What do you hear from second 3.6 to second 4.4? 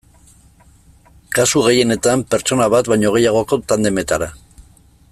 tandemetara.